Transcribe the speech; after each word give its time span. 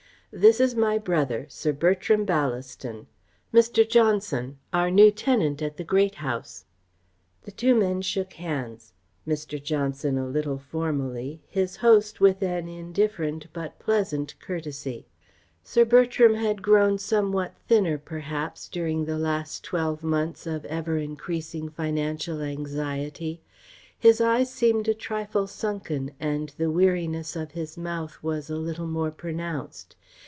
"This 0.33 0.61
is 0.61 0.75
my 0.75 0.97
brother, 0.97 1.45
Sir 1.49 1.73
Bertram 1.73 2.25
Ballaston 2.25 3.07
Mr. 3.53 3.85
Johnson, 3.87 4.59
our 4.71 4.89
new 4.89 5.11
tenant 5.11 5.61
at 5.61 5.75
the 5.75 5.83
Great 5.83 6.15
House." 6.15 6.63
The 7.43 7.51
two 7.51 7.75
men 7.75 8.01
shook 8.01 8.31
hands; 8.31 8.93
Mr. 9.27 9.61
Johnson 9.61 10.17
a 10.17 10.25
little 10.25 10.57
formally; 10.57 11.41
his 11.49 11.75
host 11.75 12.21
with 12.21 12.41
an 12.41 12.69
indifferent 12.69 13.47
but 13.51 13.77
pleasant 13.77 14.35
courtesy. 14.39 15.05
Sir 15.65 15.83
Bertram 15.83 16.35
had 16.35 16.61
grown 16.61 16.97
somewhat 16.97 17.57
thinner, 17.67 17.97
perhaps, 17.97 18.69
during 18.69 19.03
the 19.03 19.17
last 19.19 19.65
twelve 19.65 20.01
months 20.01 20.47
of 20.47 20.63
ever 20.63 20.95
increasing 20.97 21.67
financial 21.67 22.41
anxiety. 22.41 23.41
His 23.99 24.21
eyes 24.21 24.51
seemed 24.51 24.87
a 24.87 24.93
trifle 24.93 25.45
sunken 25.45 26.11
and 26.21 26.49
the 26.57 26.71
weariness 26.71 27.35
of 27.35 27.51
his 27.51 27.77
mouth 27.77 28.17
was 28.23 28.49
a 28.49 28.55
little 28.55 28.87
more 28.87 29.11
pronounced. 29.11 29.97